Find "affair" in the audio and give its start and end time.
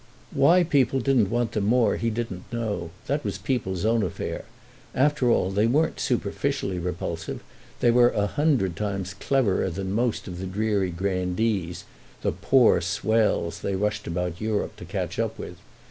4.01-4.45